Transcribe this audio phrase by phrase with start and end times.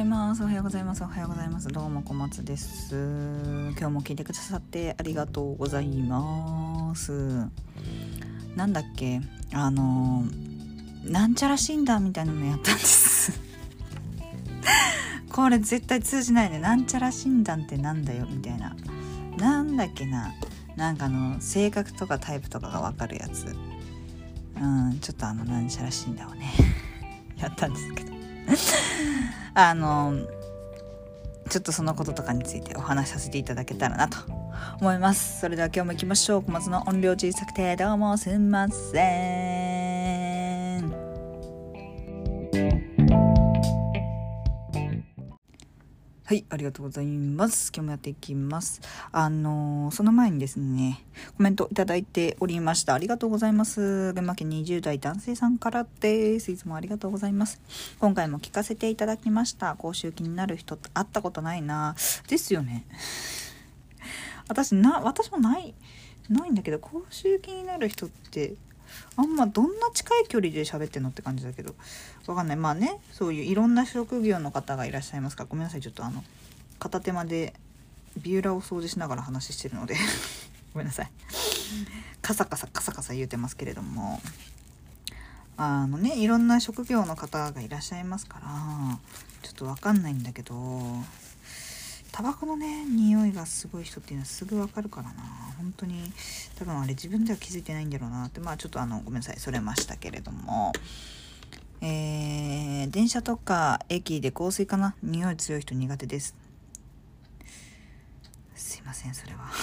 [0.00, 0.42] ざいます。
[0.42, 1.02] おはようございます。
[1.02, 1.68] おはようございます。
[1.68, 2.94] どうも小松です。
[3.78, 7.12] 今日も聞いてくださってありがとうございます。
[8.56, 9.20] なんだっけ？
[9.52, 10.24] あの
[11.04, 13.38] なんちゃら診断みたいなのやったんです。
[15.30, 16.58] これ絶対通じないね。
[16.60, 18.26] なんちゃら診断ってなんだよ？
[18.30, 18.74] みたいな。
[19.36, 20.32] なんだっけな？
[20.76, 23.54] なんかの性格とかタイプとかがわかるやつ。
[24.58, 26.50] うんちょっとあのなんちゃら診断をね
[27.36, 28.09] やったんですけど。
[29.54, 30.14] あの
[31.48, 34.18] ちょっとそのこととかについてお話しさせていただけたらなと
[34.80, 35.40] 思います。
[35.40, 36.42] それでは今日も行きましょう。
[36.44, 39.69] 小松の音量小さくてどうもすんません。
[46.30, 47.72] はい、ありがとうございます。
[47.74, 48.80] 今日もやっていきます。
[49.10, 51.04] あのーその前にですね、
[51.36, 52.94] コメントいただいておりました。
[52.94, 54.12] ありがとうございます。
[54.12, 56.52] 群馬県20代男性さんからです。
[56.52, 57.60] いつもありがとうございます。
[57.98, 59.74] 今回も聞かせていただきました。
[59.74, 61.96] 口臭気になる人って会ったことないな。
[62.28, 62.84] ですよね。
[64.46, 65.74] 私な、私もない、
[66.28, 68.54] ないんだけど、口臭気になる人って、
[69.16, 71.74] あんまどんな近い距離で喋ってんのって感じだけど。
[72.26, 72.56] わかんない。
[72.56, 75.48] まあねそういういろんな職業の方がいらっしゃいますから。
[75.48, 76.22] ごめんなさいちょっとあの
[76.78, 77.54] 片手間で
[78.16, 79.96] ビューラーを掃除しながら話してるので。
[80.72, 81.10] ごめんなさい。
[82.22, 84.20] カサカサカサカサ言うてますけれども。
[85.56, 88.98] あのねいろんな職業の方がいらっしゃいますから。
[89.42, 90.80] ちょっとわかんないんだけど。
[92.12, 95.49] タバコのね匂いがすごい人っていうのはすぐわかるからな。
[95.60, 96.12] 本当に
[96.58, 100.72] 多分あれ自分では気づいてないんだろうなってまあちょっとあのごめんなさいそれましたけれども。
[101.82, 104.94] えー、電車とか駅で香水かな？
[105.02, 106.36] 匂い強い人苦手です。
[108.54, 109.38] すいませんそれは。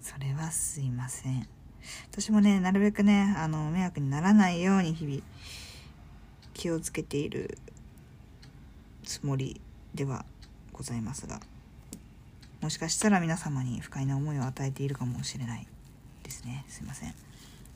[0.00, 1.48] それはすいません。
[2.12, 5.20] 私もねなるべくねあの迷惑にならないように日々
[6.54, 7.58] 気をつけている
[9.02, 9.60] つもり
[9.94, 10.24] では
[10.72, 11.40] ございますが。
[12.60, 15.66] もしかしたら皆様に不快な思いを与えているかもしれない
[16.22, 16.64] ですね。
[16.68, 17.14] すいません。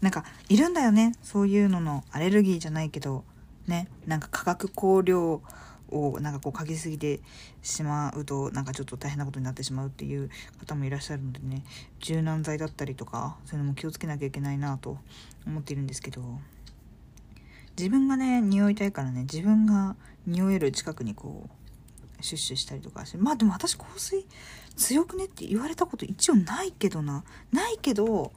[0.01, 1.13] なんかいるんだよね。
[1.23, 3.25] そういうののアレルギーじゃないけど
[3.67, 3.89] ね。
[4.07, 5.43] なんか化学香料
[5.91, 7.21] をなんかこう嗅ぎすぎて
[7.63, 11.63] しまうとなんかちょっと大変なことになってしまうっていう方もいらっしゃるのでね。
[12.01, 14.99] 柔軟剤だったりとかそういうのも気をつけなきゃいけないなと
[15.47, 16.23] 思っているんですけど。
[17.77, 21.62] 自分がね匂いたいからね自分が匂える近くにこう
[22.23, 24.27] シュッシュしたりとかしてまあでも私香水
[24.77, 27.25] 強くねって言われたこと一応ないけどな。
[27.53, 28.33] ないけど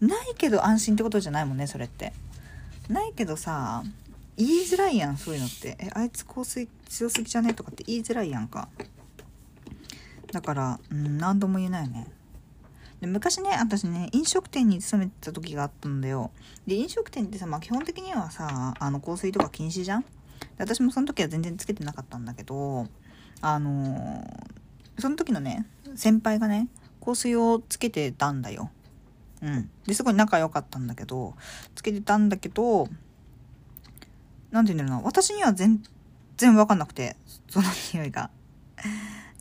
[0.00, 2.12] ないけど安心ってことじゃないもんねそれって。
[2.88, 3.82] ないけどさ
[4.36, 5.76] 言いづらいやんそういうのって。
[5.80, 8.68] えあいつ香水強すぎじゃねとかって言いづらいやんか。
[10.32, 12.06] だからうん何度も言えないよね。
[13.00, 16.30] で昔ね私ね飲食店に勤めてた時があったんだよ。
[16.66, 20.04] で飲食店ってさ、まあ、基本的にはさあの香水とか禁止じゃん。
[20.58, 22.86] 私もその時は全然つけてなかったんだけど
[23.40, 24.50] あのー
[25.00, 26.68] その時のね先輩がね
[27.04, 28.70] 香水をつけてたんだよ。
[29.42, 29.70] うん。
[29.86, 31.34] ですごい仲良かったんだけど
[31.74, 32.86] つけてたんだけど
[34.50, 35.82] なんて言うんだろうな私には全
[36.36, 37.16] 然分かんなくて
[37.48, 38.30] その匂いが。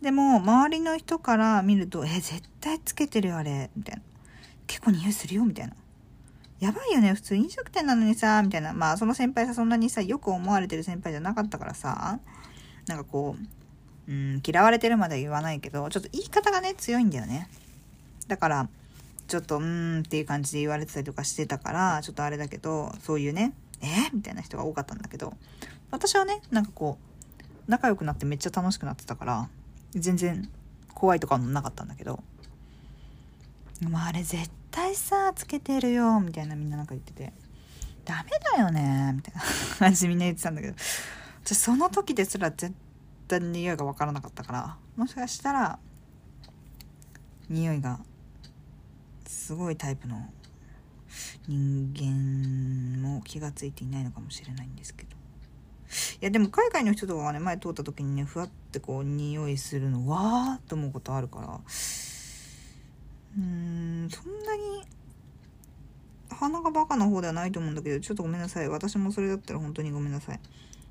[0.02, 4.02] でも周りの人から見ると「え絶対つけてるよあれ」みたいな
[4.66, 5.74] 「結構匂いするよ」みたいな
[6.62, 8.72] 「やばいよね普通飲食店なのにさ」みたいな。
[8.72, 12.20] まあその先輩さそんなにさよく思われてる先輩じゃなかったからさ
[12.88, 13.59] なんかこう
[14.10, 17.48] うん嫌われてるまでは言わないけどちょっと言い方がね強いんだよね。
[18.28, 18.68] だから
[19.28, 23.86] ちょっとうーんっていう感じで言われてたりとかしてたからちょっとあれだけどそういうねえ？
[23.86, 25.34] ーみたいな人が多かったんだけど
[25.92, 29.50] 私はねなんかこう仲良くなってめっちゃ楽しくなってたから
[29.92, 30.50] 全然
[30.96, 32.24] 怖いとかもなかったんだけど
[33.88, 37.32] 「もうあれ絶対さつけてるよ」みたいなみんななんか言ってて
[38.06, 39.42] 「ダメだよね」みたいな
[39.78, 40.76] 感じみんな言ってたんだけど
[41.46, 42.74] 私その時ですら絶対
[43.38, 45.80] 匂いが分からなかったからもしかしたら
[47.48, 48.00] 匂いが
[49.28, 50.18] すごいタイプの
[51.48, 55.10] 人間も気がついていないのかもしれないんですけど。
[56.22, 64.86] いやでも海外の人とかがね前通った時にねふわってこう匂いするのわーって思うことあるからうーんそんなに
[66.30, 68.70] 鼻がバカな方ではないと思うんだけどちょっとごめんなさい。
[68.70, 70.40] 私もそれだったら本当にごめんなさい。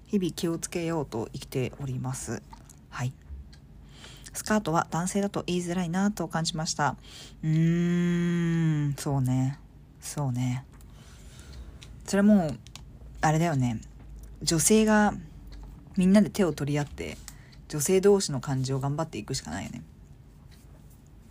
[0.08, 2.43] 日々気をつけようと生きております。
[2.88, 3.12] はい。
[4.32, 6.96] スカートは男性だと言いづらいなと感じました。
[7.44, 8.94] うーん。
[8.96, 9.58] そうね。
[10.00, 10.64] そうね。
[12.06, 12.58] それもう
[13.20, 13.81] あれだよね。
[14.43, 15.12] 女性が
[15.99, 17.19] みんなで手を取り合って
[17.69, 19.82] 女性同士の感じを頑張っていくしかないよね。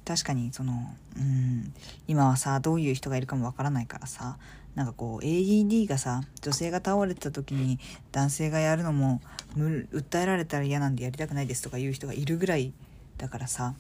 [0.08, 0.72] 確かにその
[1.18, 1.74] うん
[2.08, 4.38] 今はさどういう人がいるかもわからないからさ
[4.74, 7.78] なんかこう AED がさ女性が倒れてた時に
[8.14, 9.20] 男性がやるのも
[9.58, 12.72] 訴えられたら嫌なんでやりたくないですとか言う人がいるぐらい
[13.18, 13.74] だからさ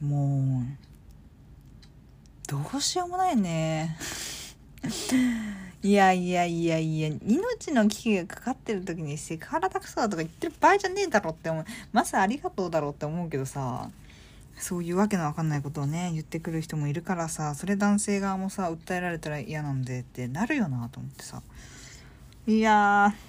[0.00, 3.98] もうどうしようもないね。
[5.82, 11.64] いやいやいやいや命の危機がかかってる時にセクハラだくそだとか言ってる場合じゃねえだろって思う。
[11.92, 13.90] まずありがとうだろうって思うけどさ。
[14.60, 21.42] そういうわけのわかんないことをね言ってくる人もいるからさそれ男性側もさ訴えられたら嫌なんでってなるよなと思ってさ。
[22.46, 23.28] いやー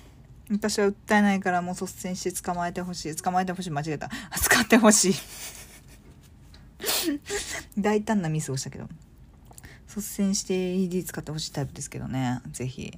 [0.52, 3.16] 私は訴えないからもう率先して捕まえてほしい。
[3.16, 3.70] 捕まえてほしい。
[3.70, 4.10] 間違えた。
[4.42, 5.14] 使ってほしい。
[7.78, 8.90] 大胆なミスをしたけど。
[9.88, 12.42] 率先して ED 使ってほしいタイプですけどね。
[12.52, 12.98] 是非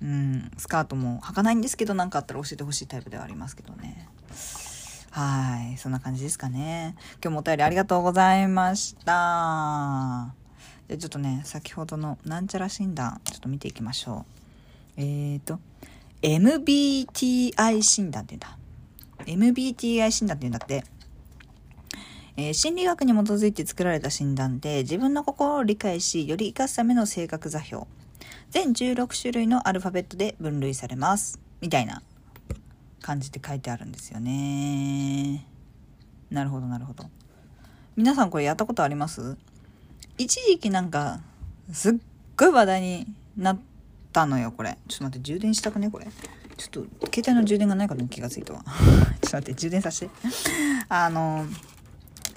[0.00, 0.50] うん。
[0.56, 4.08] スカートも履かないんですけど何かあったら教えてほしいタイプではありますけどね。
[5.16, 5.78] はい。
[5.78, 6.94] そんな感じですかね。
[7.24, 10.34] 今日もお便りありがとうございました。
[10.88, 14.26] で、ちょっとね、先ほどのなんちゃら診断、ちょっと見ていきましょ
[14.98, 15.00] う。
[15.00, 15.58] えーと、
[16.20, 19.54] MBTI 診断って言うんだ。
[19.54, 20.84] MBTI 診断って言うんだって。
[22.36, 27.84] えー、心理学に基づいて作られた診断で自分の心を理解しより生かすための性格座標
[28.50, 32.02] 全16種類のアルファベットで分類されますみたいな
[33.02, 35.46] 感じて書いてあるんですよね。
[36.30, 37.04] なるほどなるほど。
[37.96, 39.36] 皆さんこれやったことあります？
[40.18, 41.20] 一時期なんか
[41.72, 41.94] すっ
[42.36, 43.06] ごい話題に
[43.36, 43.58] なっ
[44.12, 44.76] たのよこれ。
[44.88, 46.06] ちょっと待って充電したくねこれ。
[46.56, 46.80] ちょっと
[47.14, 48.64] 携帯の充電がないことに気がついたわ。
[48.64, 50.12] ちょっと待って充電させて。
[50.88, 51.46] あの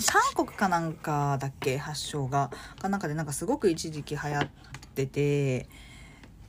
[0.06, 1.78] 韓国かなんかだっけ？
[1.78, 2.52] 発祥が
[2.82, 4.50] かなんかでなんかすごく一時期流行っ
[4.96, 5.68] てて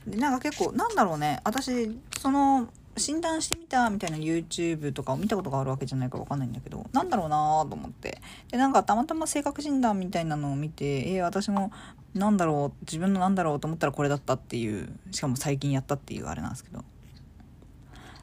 [0.07, 8.21] でなんか結構なんだろうね私その診断してたみたいな YouTube とかを見たことがあるわけじゃないかわかんないんだけど、なんだろうなと思って。
[8.51, 11.71] で、なんかたまたま性格診断みたいなのを見て、えー、私も
[12.13, 16.83] なんだろう、自分のなんだろうと思ったらこれだったっていう、しかも最近やったっていうあれなんですけど。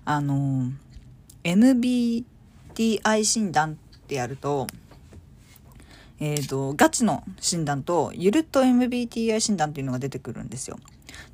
[0.05, 0.71] あの、
[1.45, 4.67] MBTI 診断ってやると、
[6.21, 10.79] えっ、ー、と、ガチの診断と、ゆるっと MBTI 診断っていうのが出てくるんですよ。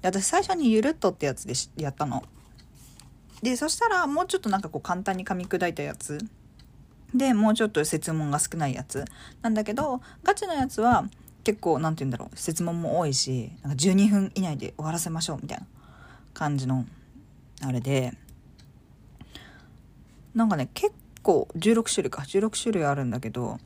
[0.03, 2.23] で、私最初にゆるっとってやつでやったの。
[3.45, 6.19] でそしたらもうちょっとなんかこう簡単に噛み砕いたやつ。
[7.15, 9.05] でもうちょっと設問が少ないやつ。
[9.43, 11.05] なんだけどガチのやつは
[11.45, 12.37] 結構何て言うんだろう。
[12.39, 15.67] 設問も多いしなんか12分以内で終わらせましょうみたいな
[16.33, 16.87] 感じの
[17.63, 18.17] あれで。
[20.35, 22.23] なんかね結構16種類か。
[22.23, 23.59] 16種類あるんだけど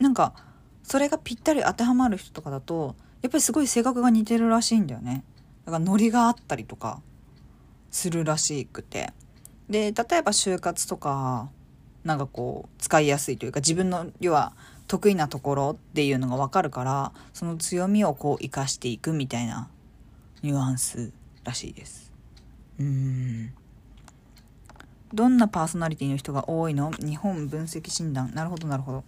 [0.00, 0.34] なんか
[0.82, 5.22] それがぴったり当てはまる人とかだとやっぱりすごい性格が似てるらしいんだよね。
[5.64, 7.00] だからノリがあったりとか。
[7.92, 9.12] するらしくて。
[9.70, 11.48] で例えば就活とか
[12.04, 14.54] なんかこう使いやすいというか自分の要は
[14.88, 19.70] 得意なところっていうのが分かるからその強みをこう生かしていくみたいな
[20.42, 21.12] ニュアンス
[21.44, 22.12] らしいです。
[22.78, 23.54] うん。
[25.14, 26.90] どんなパーソナリティの人が多いの？
[26.98, 28.34] 日本分析診断。
[28.34, 29.04] なるほどなるほど。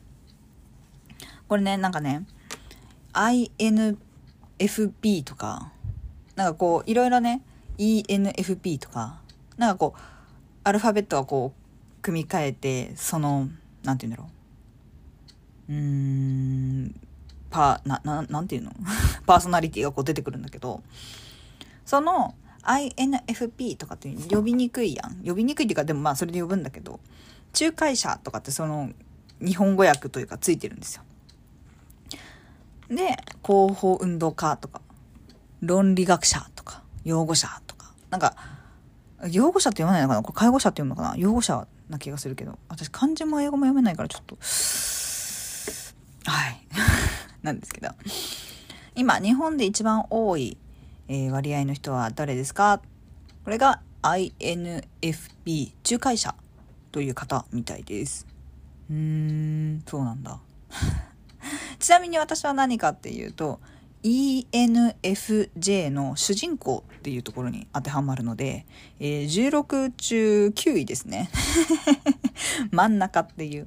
[1.48, 2.24] これねなんかね
[3.12, 5.72] INFP とか
[6.36, 7.42] なんかこういろいろね
[7.78, 9.20] ENFP とか、
[9.56, 10.00] なんかこう、
[10.64, 13.48] アルファベットはこう、組み替えて、その、
[13.82, 14.30] なんて言うんだろ
[15.68, 15.72] う。
[15.72, 16.94] うん、
[17.50, 18.74] パー、な、な、なんて言うの？
[19.26, 20.82] パーソナリティがこう出てくるんだけど、
[21.86, 25.22] その INFP とかって呼びにくいやん。
[25.24, 27.00] 呼びにくいっていうか、でもまあそれで呼ぶんだけど、
[27.58, 28.90] 仲介者とかってその、
[29.40, 31.02] 日本語訳というかついてるんですよ。
[32.88, 34.80] で、広報運動家とか、
[35.60, 36.46] 論理学者、
[37.04, 38.36] 養護者とかなんか、
[39.30, 40.22] 養護者って読まないのかな？
[40.22, 41.16] これ介護者って読むのかな？
[41.16, 42.58] 養護者な気がするけど。
[42.68, 44.36] 私漢字も英語も読めないからちょっと、
[46.30, 46.60] はい。
[47.42, 47.88] なんですけど。
[48.94, 50.56] 今、日本で一番多い、
[51.08, 52.80] えー、割合の人は誰ですか？
[53.44, 56.34] これが INFP 仲介者
[56.92, 58.26] という方みたいです。
[58.90, 60.38] うーん、そうなんだ。
[61.78, 63.60] ちなみに私は何かっていうと、
[64.04, 68.66] ENFJ の主人公っていうところに当てはまるので、
[69.00, 71.30] えー、16中9位ですね。
[72.70, 73.66] 真ん中っていう。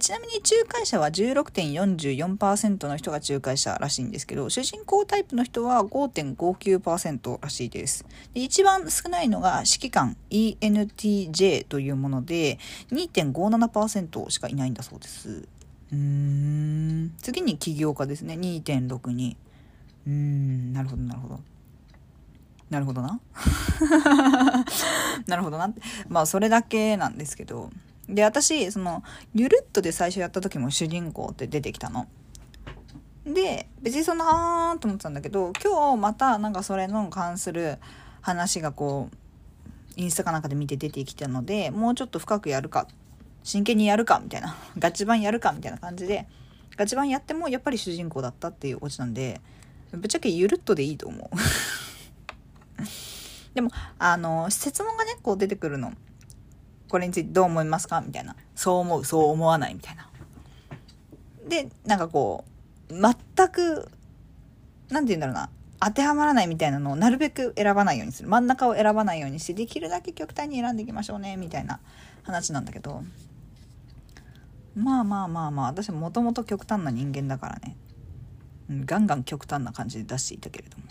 [0.00, 8.04] ちなみに仲介者は16.44%の人が仲介者らしいんですけど、主人公タイプの人は5.59%らしいです。
[8.34, 12.58] で一番少ないのが指揮官 ENTJ というもので、
[12.90, 15.48] 2.57%しかいないんだそうです。
[15.92, 19.36] うーん次に起業家ですね2.62
[20.06, 21.40] うーんなるほどなるほど。
[22.70, 23.20] なるほどな。
[25.26, 25.72] なるほどな
[26.08, 27.70] まあそれだけなんですけど。
[28.08, 29.02] で私その
[29.34, 32.06] ゆるっとで最初やった時も主人公って出てきたの。
[33.24, 37.78] で別にそんなあーと思ってたんだけど今日またなんかそれの関する
[38.20, 39.16] 話がこう
[39.96, 42.86] インスタかなんかで見て出てきたのでもうちょっと深くやるか
[43.42, 46.26] 真剣にやるかみたいな ガチ版やるかみたいな感じで
[46.76, 49.40] ガチ版やってもやっぱり主人公だったっていうオチなんで
[49.96, 51.36] ぶっちゃけゆるっとでいいと思う。
[53.54, 55.92] でもあの質問がねこう出てくるの。
[56.88, 58.00] これについてどう思いますか？
[58.00, 58.36] みたいな。
[58.54, 60.08] そう思うそう思わないみたいな。
[61.48, 62.44] でなんかこ
[62.88, 63.88] う全く
[64.90, 65.50] 何て言うんだろうな。
[65.80, 68.28] 当てはまらないみたいなのをなるべく選ばないようにする。
[68.28, 71.80] 真ん中を選ばないようにしてできるだけ極端に選んでいきましょうねみたいな
[72.22, 73.04] 話なんだけど。
[74.74, 77.76] まあまあまあまあ私もともと極端な人間だからね、
[78.70, 80.84] うん、ガンガン極端な感じで出していたけれども。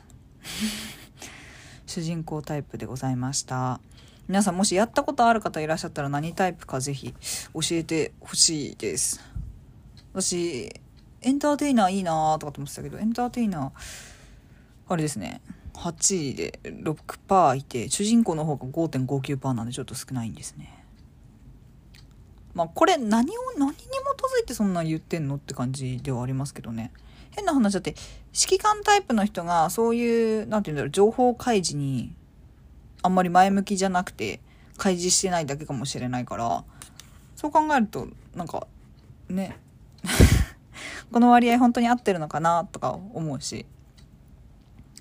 [1.86, 3.80] 主人公タイプでございました。
[4.28, 7.14] 皆さんもしやったことある方いらっしゃったら何タイプかぜひ
[7.54, 9.20] 教えてほしいです。
[10.14, 10.72] 私
[11.22, 13.72] エンターテイナーいいなーとかと思ってたけどエンターテイナー
[14.88, 15.42] あれですね。
[15.74, 20.86] 8位で6%いて主人公の方が5.59%なんでちょっと少ないんですね。
[22.54, 26.92] まあこれ何を何に基づいてそんな言ってんのって感じではありますけどね。
[27.36, 27.96] 変な話だって
[28.34, 32.16] 指揮官タイプの人がそういう何て言うんだろう情報開示に
[33.02, 34.40] あんまり前向きじゃなくて
[34.78, 36.64] 開示してないだけかもしれないから
[37.36, 38.68] そう考えるとなんか
[39.30, 39.58] ね
[41.12, 43.66] この割合本当に合ってるのかなとか思うし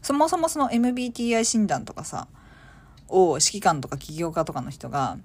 [0.03, 2.29] そもそもその MBTI 診断とかさ
[3.09, 5.19] を指揮官とか起業家とかの人が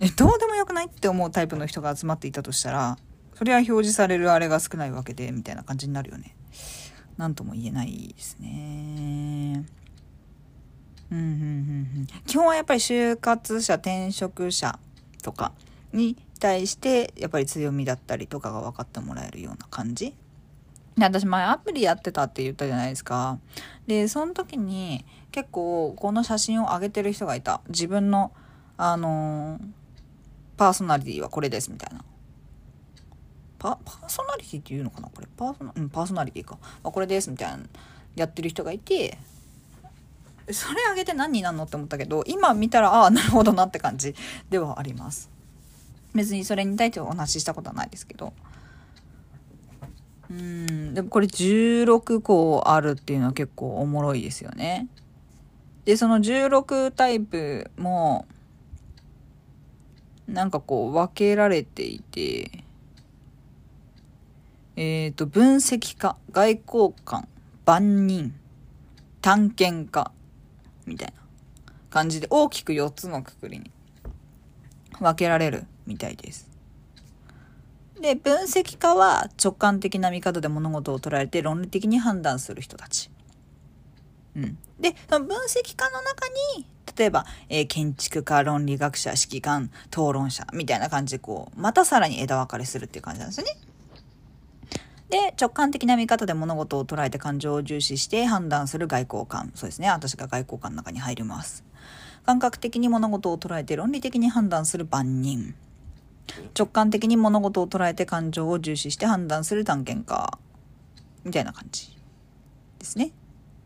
[0.00, 2.98] えどうでもよくないって思うタイプの人が集まっていたとしたら
[3.34, 6.36] それは表示されるあれが少ないわけでみたいな感じになるよね
[7.16, 9.64] 何とも言えないですね
[11.10, 14.78] うんうんうんうん基本はやっぱり就活者転職者
[15.22, 15.52] とか
[15.92, 20.14] に対してやっぱり強みだったりとかが分かってもらえるような感じ
[20.98, 23.38] 私前アプリやってたって言ったじゃないですか。
[23.86, 27.62] で、その時に結構この写真を上げてる人がいた。
[27.68, 28.32] 自分の、
[28.76, 29.60] あのー、
[30.56, 32.04] パーソナリティはこれですみたいな。
[33.62, 35.08] パーソナリティって言うのかな？
[35.08, 36.58] これパーソナ、うん、パーソナリティか。
[36.82, 37.58] あ、これですみたいな
[38.16, 39.16] やってる人がいて、
[40.50, 44.14] それ上げて何になんのって思ったけど、今見たら、ああ、なるほどなって感じ
[44.50, 45.30] ではあります。
[46.14, 48.32] 別にそれに対してお話ししたことはないですけど。
[50.30, 54.88] うんでもこれ16個あるっていうのは結構おもろいですよね。
[55.84, 58.26] でその16タイプも
[60.26, 62.61] なんかこう分けられていて
[64.76, 67.28] えっ、ー、と分析家外交官
[67.64, 68.34] 万人
[69.20, 70.10] 探検家
[70.86, 71.14] みたいな
[71.90, 73.70] 感じで大きく4つのくくりに
[74.98, 76.50] 分けられるみたいです。
[78.00, 83.10] で、分析家は直感的な見方で物事を捉えて論理的に判断する人たち。
[84.34, 84.58] うん。
[84.80, 86.26] で、その分析家の中
[86.56, 93.56] に、例えば、えー、建築家、論理学者、指揮官、討論者、みたいな感じで、こう、またさらに枝分かれするっていう感じなんですよね。
[95.12, 99.52] で、直感的な見方で物事を捉えて感情を重視して判断する外交官。
[99.54, 99.90] そうですね。
[99.90, 101.64] 私が外交官の中に入ります。
[102.24, 105.54] 感覚的に物事を捉えて論理的に判断する万人。
[106.58, 110.38] 直感的に物事を捉えて感情を重視して判断する探検家
[111.24, 111.94] みたいな感じ
[112.78, 113.10] ですね。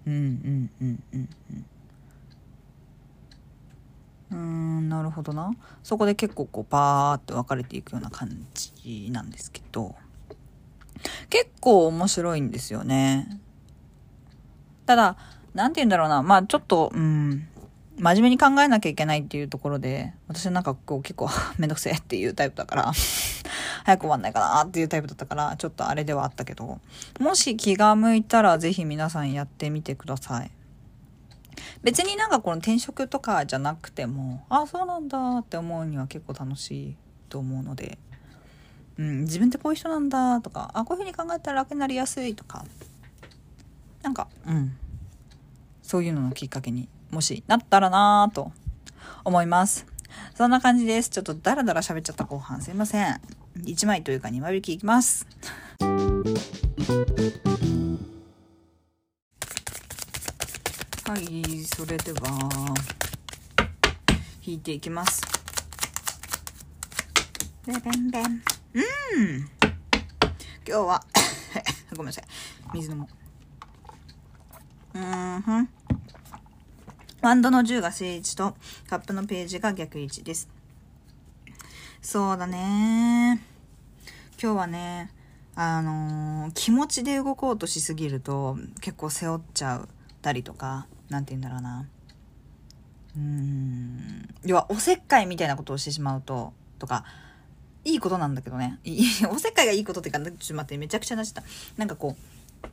[0.05, 1.67] うんうんうんうんうん。
[4.33, 9.95] うんなるほどなそこで結構こうパーって分かれていくような感じなんですけど
[11.31, 13.41] 結構面白いんですよね。
[14.87, 15.17] ただ
[15.55, 16.23] 何て言うんだろうな。
[16.23, 17.49] まあちょっとうん。
[17.99, 22.93] 真面目に考えなきゃいけないっていうところで、私なんかこう結構 めんどくせえっていうタイプだから
[23.85, 26.79] 早く終わんないかなっていうタイプだったから、ちょっとあれではあったけど、
[27.21, 30.51] もし気が向いたらぜひ皆さんやってみてください。
[31.83, 36.97] 別になんかこの転職とかじゃなくても、あ、そうなんだって思うには結構楽しい
[37.31, 37.99] と思うので、
[38.99, 42.65] うん、自分ってこういう人なんだとか、あ、こういうふうに考えたら楽になりやすいとか、
[44.03, 44.77] なんか、うん、
[45.83, 48.53] そういうののきっかけにもしなったらなぁと
[49.25, 49.87] 思います。
[50.35, 51.11] そんな感じです。
[51.11, 53.21] ちょっとダラダラ喋っちゃった後半すいません。
[53.57, 55.27] 1枚というか2枚引きいきます。
[61.09, 62.75] はい、それでは、
[64.43, 65.23] 引いていきます。
[67.67, 68.56] ベベンベン。
[68.77, 69.49] うん今
[70.67, 71.03] 日は
[71.97, 72.25] ごめんなさい。
[72.75, 73.09] 水飲も
[74.95, 74.99] う。
[74.99, 75.69] うんふん。
[77.23, 78.55] ワンドの10が正位置と
[78.89, 80.49] カップのページが逆位置です。
[82.03, 83.41] そうだね。
[84.41, 85.11] 今日はね、
[85.55, 89.89] あのー、気持ちで動こうとしすぎると結構背負っちゃう
[90.21, 91.87] たりとか何て言うんだろうな
[93.17, 97.05] うーん要はおせっかいみたいなことをしてしまうととか
[97.87, 98.81] いいことなんだけどね。
[99.31, 101.49] おせっかいがいいことっていうかちょっと待ってめちゃくちゃなっちゃった。
[101.77, 102.67] なんかこう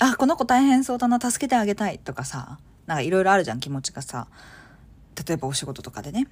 [0.00, 4.26] あこの子大変そうだな助けてあげたいとかさなんかいろいろあるじゃん気持ちがさ。
[5.26, 6.28] 例えばお仕事とかでね。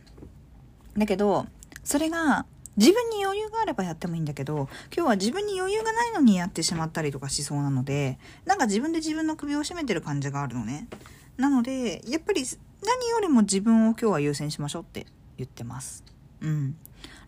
[0.97, 1.47] だけど
[1.83, 10.89] それが自分に余裕があればやってもいいんだけど今日は自分に余裕がないのにやってしまったりとかしそうなのでなんか自分で自分の首を絞めてる感じがあるのね。
[11.37, 12.45] なのでやっぱり
[12.85, 16.05] 何よりも自分を今日は優先しましょうって言ってます。
[16.41, 16.77] うん。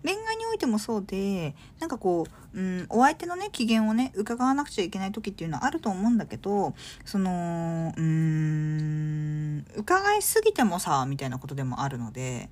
[0.05, 12.49] 恋愛においてもそうでなんかこう、うん、お相手のね機嫌をね伺わなくちゃいけない時っていうのはあると思うんだけどそのうーん伺いすぎてもさみたいなことでもあるので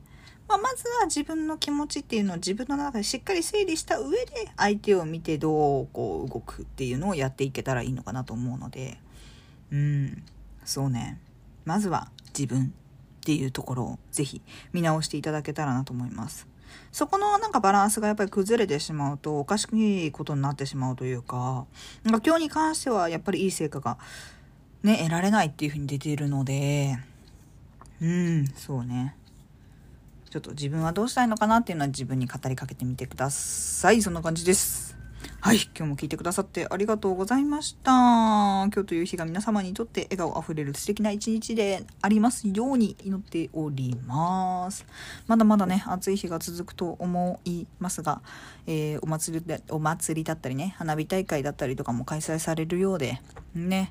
[0.47, 8.99] まあ、まずは自分の気持ちっていうのを自分の中でしっかり整理した上で相手を見てどうこう動くっていうのをやっていけたらいいのかなと思うので
[9.73, 10.23] うん
[10.65, 11.19] そうね
[11.65, 16.47] まずは自分っていうところをぜひ見直していただけたらなと思います。
[16.93, 21.67] そこのなんかバランスがやっぱり崩れてしまうとおかしいいことになってしまうというか、
[22.03, 23.99] なんか今日に関してはやっぱりいい成果が
[24.85, 26.99] ね、得られないっていうふうに出ているので、
[28.03, 29.17] うん、そうね。
[30.29, 34.03] ちょっと自分はどうしたいのかなっていうのは自分に語りかけてみてください。
[34.03, 34.94] そんな感じです。
[35.45, 37.91] はい、今日も聞いてくださってありがとうございました。
[37.91, 44.87] 今日という日が皆様にとって笑顔あふれる素敵な一日でありますように祈っております。
[45.27, 48.23] まだまだね、暑い日が続くと思いますが、
[48.67, 53.21] えー、お祭りで、お祭りだったりね、花火大会だったりとかも開催されるようで、
[53.55, 53.91] ね、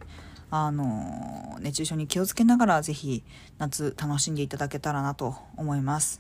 [0.49, 3.23] あの熱中症に気をつけながらぜひ
[3.59, 6.19] 夏楽しんでいただけたらなと思います。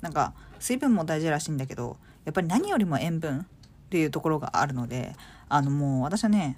[0.00, 3.46] なんか水分も大事らしいんだけどやっぱり何よりも塩分
[3.90, 5.16] っていうところがあるので
[5.48, 6.56] あのもう私はね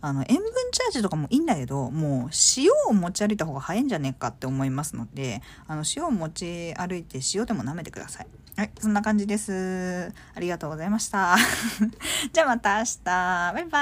[0.00, 8.26] あの塩分チャージとかもいいんだけどもう塩を持ち歩いた方が早いんじゃねえかって思いますのであの塩を持ち歩いて塩でも舐めてください。
[8.56, 10.12] はいそんな感じです。
[10.34, 11.36] ありがとうございました。
[12.32, 12.98] じゃあまた明日。
[13.04, 13.78] バイバ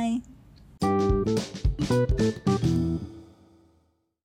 [0.00, 0.22] ー
[2.70, 2.73] イ。